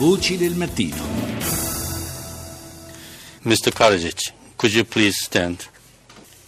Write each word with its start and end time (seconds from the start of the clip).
Voci 0.00 0.38
del 0.38 0.54
mattino. 0.54 0.96
Mr. 3.44 3.70
Karadzic, 3.70 4.32
could 4.56 4.72
you 4.72 4.82
please 4.82 5.22
stand? 5.22 5.68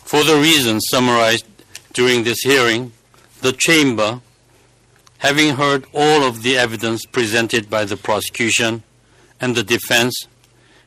For 0.07 0.25
the 0.25 0.37
reasons 0.37 0.87
summarized 0.91 1.45
during 1.93 2.25
this 2.25 2.41
hearing, 2.45 2.93
the 3.43 3.53
Chamber, 3.53 4.23
having 5.19 5.57
heard 5.57 5.85
all 5.93 6.25
of 6.25 6.43
the 6.43 6.57
evidence 6.57 7.05
presented 7.05 7.69
by 7.69 7.85
the 7.85 7.99
prosecution 7.99 8.85
and 9.39 9.55
the 9.55 9.63
defense, 9.63 10.29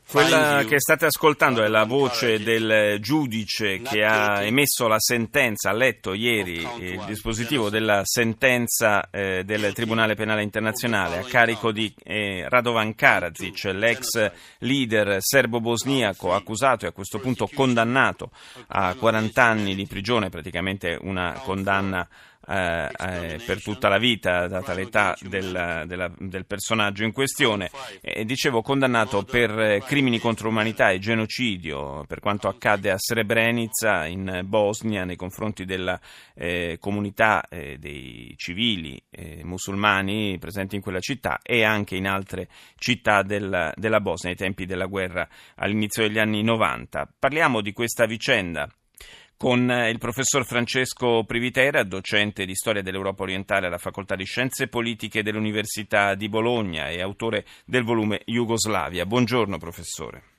Quella 0.08 0.64
che 0.68 0.80
state 0.80 1.08
ascoltando 1.08 1.64
è 1.64 1.68
la 1.68 1.84
voce 1.84 2.42
del 2.42 3.00
giudice 3.02 3.82
che 3.82 4.04
ha 4.06 4.44
emesso 4.44 4.88
la 4.88 5.00
sentenza, 5.00 5.72
ha 5.72 5.74
letto 5.74 6.14
ieri 6.14 6.66
il 6.80 7.04
dispositivo 7.06 7.70
della 7.70 8.02
sentenza 8.04 9.10
eh, 9.10 9.44
del 9.44 9.74
Tribunale 9.74 10.14
Penale 10.16 10.44
Internazionale 10.44 11.18
a 11.18 11.24
carico 11.24 11.72
di 11.72 11.94
eh, 12.04 12.46
Radovan 12.48 12.94
Karadzic, 12.94 13.66
l'ex 13.74 14.32
leader 14.60 15.18
serbo-bosniaco 15.20 16.34
accusato 16.34 16.86
e 16.86 16.90
a 16.90 16.94
questo 16.94 17.20
punto 17.20 17.50
condannato 17.54 18.30
a 18.68 18.94
40 18.94 19.44
anni 19.44 19.76
di 19.76 19.88
prigione, 19.88 20.30
praticamente 20.30 20.98
una 21.02 21.34
condanna 21.44 22.08
eh, 22.48 22.90
eh, 22.98 23.40
per 23.46 23.62
tutta 23.62 23.90
la 23.90 23.98
vita, 23.98 24.48
data 24.48 24.74
l'età 24.74 25.16
del, 25.22 25.84
della, 25.86 26.12
del 26.18 26.46
personaggio 26.46 27.04
in 27.04 27.12
questione. 27.12 27.70
Eh, 28.02 28.26
dicevo, 28.26 28.62
condannato 28.62 29.24
per 29.24 29.84
crimini 29.86 30.20
contro 30.20 30.48
l'umanità 30.48 30.92
e 30.92 31.00
genocidio 31.00 32.06
per 32.08 32.20
quanto 32.20 32.48
accadde 32.48 32.92
a 32.92 32.98
Srebrenica 32.98 34.06
in 34.06 34.42
Bosnia 34.46 35.06
nei 35.06 35.16
confronti 35.16 35.66
della 35.66 36.00
eh, 36.34 36.78
comunità 36.80 37.48
eh, 37.48 37.78
dei 37.78 38.34
civili 38.38 39.02
eh, 39.10 39.42
musulmani 39.44 40.38
presenti 40.40 40.76
in 40.76 40.82
quella 40.82 41.00
città 41.00 41.40
e 41.42 41.64
anche 41.64 41.96
in 41.96 42.08
altre 42.08 42.48
città 42.78 43.24
della, 43.24 43.74
della 43.76 44.02
Bosnia 44.02 44.32
ai 44.32 44.38
tempi 44.38 44.66
della 44.66 44.86
guerra 44.86 45.28
all'inizio 45.56 46.04
degli 46.04 46.20
anni 46.20 46.44
90. 46.44 47.14
Parliamo 47.18 47.62
di 47.62 47.74
questa 47.74 48.06
vicenda 48.06 48.70
con 49.38 49.70
eh, 49.70 49.90
il 49.90 49.98
professor 49.98 50.46
Francesco 50.46 51.24
Privitera, 51.26 51.84
docente 51.84 52.46
di 52.46 52.56
storia 52.56 52.82
dell'Europa 52.82 53.24
orientale 53.24 53.68
alla 53.68 53.78
Facoltà 53.78 54.16
di 54.16 54.26
Scienze 54.26 54.68
Politiche 54.68 55.24
dell'Università 55.24 56.16
di 56.16 56.30
Bologna 56.30 56.90
e 56.90 57.02
autore 57.02 57.46
del 57.66 57.84
volume 57.84 58.22
Jugoslavia. 58.26 59.06
Buongiorno 59.06 59.58
professore. 59.58 60.35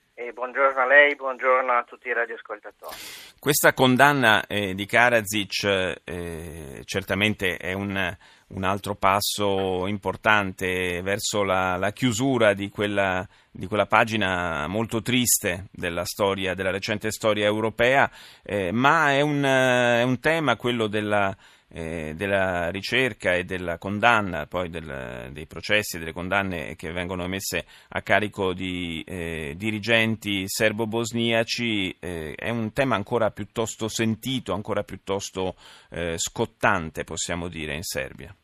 Eh, 0.47 0.51
buongiorno 0.51 0.81
a 0.81 0.87
lei, 0.87 1.17
buongiorno 1.17 1.73
a 1.73 1.83
tutti 1.83 2.09
i 2.09 2.13
radioascoltatori. 2.13 2.95
Questa 3.39 3.73
condanna 3.73 4.47
eh, 4.47 4.75
di 4.75 4.87
Karadzic 4.87 5.65
eh, 6.05 6.83
certamente 6.85 7.57
è 7.57 7.73
un, 7.73 8.17
un, 8.49 8.65
altro 8.65 8.95
passo 8.95 9.87
importante 9.87 11.03
verso 11.03 11.43
la, 11.43 11.77
la 11.77 11.91
chiusura 11.91 12.55
di 12.55 12.69
quella, 12.69 13.27
di 13.51 13.67
quella, 13.67 13.87
pagina 13.87 14.67
molto 14.69 15.03
triste 15.03 15.67
della 15.73 16.05
storia, 16.05 16.55
della 16.55 16.71
recente 16.71 17.11
storia 17.11 17.47
europea, 17.47 18.09
eh, 18.43 18.71
ma 18.71 19.13
è 19.13 19.21
un, 19.23 19.43
è 19.43 20.03
un 20.03 20.21
tema, 20.21 20.57
quello 20.57 20.87
della 20.87 21.37
eh, 21.69 22.15
della 22.15 22.71
ricerca 22.71 23.35
e 23.35 23.45
della 23.45 23.79
condanna, 23.79 24.47
poi 24.47 24.69
del, 24.69 25.31
dei 25.33 25.47
processi 25.47 25.97
e 25.97 25.99
delle 25.99 26.13
condanne 26.13 26.77
che 26.77 26.93
vengono 26.93 27.25
emesse 27.25 27.65
a 27.89 28.03
carico 28.03 28.53
di 28.53 29.03
eh, 29.07 29.55
dirigenti 29.57 30.45
serbo-bosniaci, 30.47 31.97
eh, 31.99 32.35
è 32.37 32.51
un 32.51 32.73
tema 32.73 32.95
ancora 32.95 33.31
piuttosto 33.31 33.89
sentito, 33.89 34.53
ancora 34.53 34.83
piuttosto 34.83 35.57
eh, 35.91 36.17
scottante, 36.19 37.05
possiamo 37.05 37.49
dire, 37.49 37.75
in 37.75 37.83
Serbia. 37.83 38.35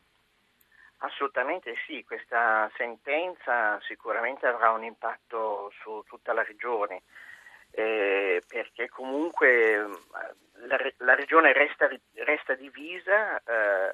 Assolutamente 1.04 1.74
sì, 1.86 2.04
questa 2.04 2.70
sentenza 2.76 3.80
sicuramente 3.88 4.46
avrà 4.46 4.70
un 4.70 4.84
impatto 4.84 5.72
su 5.82 6.04
tutta 6.06 6.32
la 6.32 6.44
regione 6.44 7.02
eh, 7.72 8.42
perché 8.46 8.88
comunque 8.88 9.88
la, 10.66 10.78
la 10.98 11.14
regione 11.14 11.52
resta, 11.52 11.88
resta 12.14 12.54
divisa, 12.54 13.38
eh, 13.38 13.92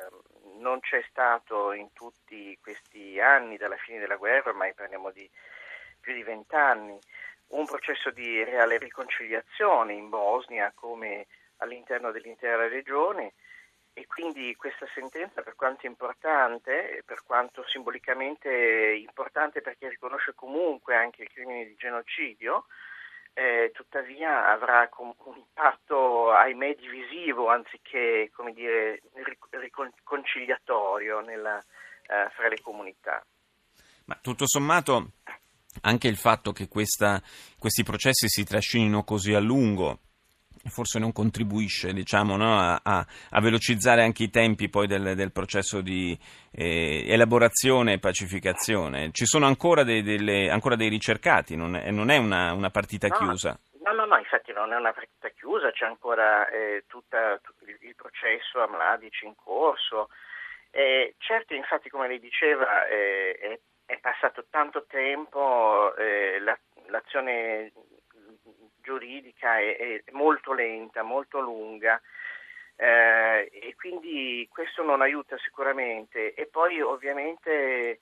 non 0.58 0.80
c'è 0.80 1.02
stato 1.08 1.72
in 1.72 1.92
tutti 1.92 2.58
questi 2.60 3.20
anni 3.20 3.56
dalla 3.56 3.76
fine 3.76 4.00
della 4.00 4.16
guerra, 4.16 4.50
ormai 4.50 4.74
parliamo 4.74 5.10
di 5.10 5.28
più 6.00 6.12
di 6.12 6.22
vent'anni, 6.22 6.98
un 7.48 7.64
processo 7.66 8.10
di 8.10 8.42
reale 8.44 8.78
riconciliazione 8.78 9.92
in 9.92 10.08
Bosnia 10.08 10.72
come 10.74 11.26
all'interno 11.58 12.10
dell'intera 12.10 12.68
regione. 12.68 13.34
E 13.92 14.06
quindi 14.06 14.54
questa 14.54 14.86
sentenza 14.94 15.42
per 15.42 15.56
quanto 15.56 15.86
importante, 15.86 17.02
per 17.04 17.24
quanto 17.24 17.64
simbolicamente 17.66 18.48
importante 18.48 19.60
perché 19.60 19.88
riconosce 19.88 20.34
comunque 20.34 20.94
anche 20.94 21.22
il 21.22 21.28
crimine 21.32 21.64
di 21.64 21.74
genocidio, 21.74 22.66
eh, 23.38 23.70
tuttavia 23.72 24.50
avrà 24.50 24.88
un 24.98 25.36
impatto, 25.36 26.32
ahimè, 26.32 26.74
divisivo 26.74 27.48
anziché, 27.50 28.32
dire, 28.52 29.00
riconciliatorio 29.50 31.20
nella, 31.20 31.58
eh, 31.58 32.28
fra 32.34 32.48
le 32.48 32.60
comunità. 32.60 33.24
Ma 34.06 34.18
tutto 34.20 34.44
sommato 34.48 35.12
anche 35.82 36.08
il 36.08 36.16
fatto 36.16 36.50
che 36.50 36.66
questa, 36.66 37.22
questi 37.60 37.84
processi 37.84 38.26
si 38.28 38.42
trascinino 38.42 39.04
così 39.04 39.32
a 39.34 39.38
lungo 39.38 40.00
forse 40.68 40.98
non 40.98 41.12
contribuisce 41.12 41.92
diciamo, 41.92 42.36
no, 42.36 42.58
a, 42.58 42.80
a, 42.82 43.06
a, 43.30 43.40
velocizzare 43.40 44.02
anche 44.02 44.24
i 44.24 44.30
tempi 44.30 44.70
del, 44.86 45.14
del 45.14 45.32
processo 45.32 45.80
di 45.80 46.18
eh, 46.52 47.04
elaborazione 47.06 47.94
e 47.94 47.98
pacificazione. 47.98 49.10
Ci 49.12 49.26
sono 49.26 49.46
ancora 49.46 49.84
dei, 49.84 50.02
delle, 50.02 50.50
ancora 50.50 50.76
dei 50.76 50.88
ricercati, 50.88 51.56
non 51.56 51.76
è, 51.76 51.90
non 51.90 52.10
è 52.10 52.16
una, 52.16 52.52
una, 52.52 52.70
partita 52.70 53.08
no, 53.08 53.16
chiusa. 53.16 53.58
No, 53.84 53.92
no, 53.92 54.04
no, 54.04 54.18
infatti 54.18 54.52
non 54.52 54.72
è 54.72 54.76
una 54.76 54.92
partita 54.92 55.28
chiusa, 55.30 55.70
c'è 55.70 55.86
ancora 55.86 56.48
eh, 56.48 56.84
tutta, 56.86 57.38
tutto 57.38 57.64
il, 57.64 57.76
il, 57.80 57.94
processo 57.94 58.60
a 58.60 58.68
Mladic 58.68 59.22
in 59.22 59.34
corso. 59.34 60.08
Eh, 60.70 61.14
certo, 61.18 61.54
infatti, 61.54 61.88
come 61.88 62.08
lei 62.08 62.20
diceva, 62.20 62.86
eh, 62.86 63.38
è, 63.38 63.58
è, 63.86 63.98
passato 64.00 64.44
tanto 64.50 64.84
tempo, 64.86 65.94
eh, 65.96 66.38
la, 66.40 66.58
l'azione 66.88 67.72
giuridica 69.48 69.58
è, 69.58 70.02
è 70.04 70.10
molto 70.12 70.52
lenta, 70.52 71.02
molto 71.02 71.40
lunga. 71.40 72.00
Eh, 72.76 73.50
e 73.52 73.74
quindi 73.76 74.48
questo 74.52 74.84
non 74.84 75.00
aiuta 75.00 75.36
sicuramente 75.38 76.32
e 76.34 76.46
poi 76.46 76.80
ovviamente 76.80 77.98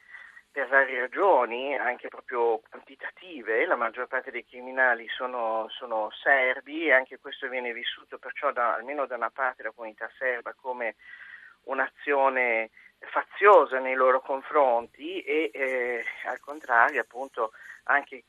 per 0.51 0.69
varie 0.69 1.01
ragioni, 1.01 1.75
anche 1.77 2.09
proprio 2.09 2.61
quantitative, 2.69 3.65
la 3.65 3.77
maggior 3.77 4.07
parte 4.07 4.31
dei 4.31 4.45
criminali 4.45 5.07
sono, 5.09 5.67
sono 5.71 6.11
serbi 6.23 6.87
e 6.87 6.93
anche 6.93 7.19
questo 7.19 7.49
viene 7.49 7.73
vissuto 7.73 8.19
perciò 8.19 8.53
da, 8.53 8.75
almeno 8.75 9.07
da 9.07 9.17
una 9.17 9.31
parte 9.31 9.63
della 9.63 9.75
comunità 9.75 10.11
serba 10.19 10.55
come 10.55 10.97
un'azione 11.65 12.71
faziosa 12.99 13.79
nei 13.79 13.95
loro 13.95 14.21
confronti 14.21 15.21
e 15.23 15.51
eh, 15.53 16.05
al 16.27 16.41
contrario 16.41 17.01
appunto 17.01 17.53
anche 17.85 18.25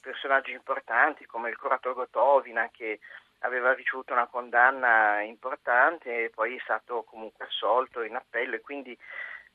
personaggi 0.00 0.52
importanti 0.52 1.26
come 1.26 1.50
il 1.50 1.56
curator 1.56 1.94
Gotovina 1.94 2.68
che 2.72 3.00
aveva 3.40 3.72
ricevuto 3.72 4.12
una 4.12 4.26
condanna 4.26 5.20
importante 5.20 6.24
e 6.24 6.30
poi 6.30 6.56
è 6.56 6.60
stato 6.62 7.02
comunque 7.02 7.46
assolto 7.46 8.02
in 8.02 8.14
appello. 8.14 8.54
E 8.54 8.60
quindi 8.60 8.96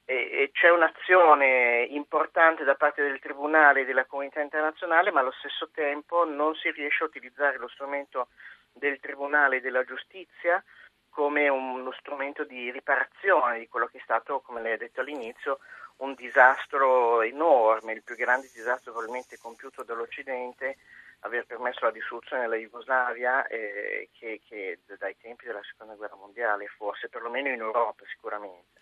eh, 0.05 0.49
c'è 0.53 0.69
un'azione 0.69 1.87
importante 1.89 2.63
da 2.63 2.75
parte 2.75 3.03
del 3.03 3.19
Tribunale 3.19 3.81
e 3.81 3.85
della 3.85 4.05
comunità 4.05 4.41
internazionale 4.41 5.11
ma 5.11 5.19
allo 5.19 5.33
stesso 5.39 5.69
tempo 5.73 6.25
non 6.25 6.55
si 6.55 6.71
riesce 6.71 7.03
a 7.03 7.07
utilizzare 7.07 7.57
lo 7.57 7.67
strumento 7.67 8.27
del 8.73 8.99
Tribunale 8.99 9.61
della 9.61 9.83
giustizia 9.83 10.63
come 11.09 11.49
uno 11.49 11.91
strumento 11.93 12.43
di 12.43 12.69
riparazione 12.69 13.57
di 13.57 13.67
quello 13.67 13.87
che 13.87 13.97
è 13.97 14.01
stato, 14.03 14.39
come 14.41 14.61
lei 14.61 14.73
ha 14.73 14.77
detto 14.77 15.01
all'inizio, 15.01 15.57
un 15.97 16.13
disastro 16.13 17.21
enorme, 17.21 17.93
il 17.93 18.03
più 18.03 18.15
grande 18.15 18.49
disastro 18.53 18.91
probabilmente 18.91 19.37
compiuto 19.37 19.83
dall'Occidente, 19.83 20.77
aver 21.21 21.45
permesso 21.45 21.85
la 21.85 21.91
dissoluzione 21.91 22.43
della 22.43 22.55
Jugoslavia 22.57 23.47
eh, 23.47 24.09
che, 24.17 24.41
che, 24.47 24.79
dai 24.99 25.15
tempi 25.19 25.45
della 25.45 25.61
seconda 25.63 25.95
guerra 25.95 26.15
mondiale, 26.15 26.67
forse 26.77 27.09
perlomeno 27.09 27.49
in 27.49 27.59
Europa 27.59 28.03
sicuramente. 28.07 28.81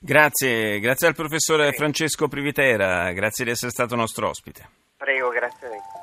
Grazie, 0.00 0.80
grazie 0.80 1.06
al 1.08 1.14
professore 1.14 1.72
Francesco 1.72 2.26
Privitera, 2.26 3.12
grazie 3.12 3.44
di 3.44 3.50
essere 3.52 3.70
stato 3.70 3.94
nostro 3.94 4.28
ospite. 4.28 4.68
Prego, 4.96 5.28
grazie 5.28 5.66
a 5.66 5.70
lei. 5.70 5.95